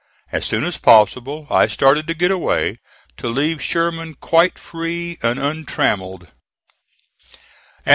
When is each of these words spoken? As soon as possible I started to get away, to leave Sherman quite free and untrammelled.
As 0.31 0.45
soon 0.45 0.63
as 0.63 0.79
possible 0.79 1.45
I 1.51 1.67
started 1.67 2.07
to 2.07 2.15
get 2.15 2.31
away, 2.31 2.79
to 3.17 3.27
leave 3.27 3.61
Sherman 3.61 4.15
quite 4.15 4.57
free 4.57 5.19
and 5.21 5.37
untrammelled. 5.37 6.29